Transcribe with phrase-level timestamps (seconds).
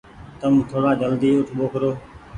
[0.39, 1.91] تم ٿوڙآ جلدي اوٺ ٻوکرو۔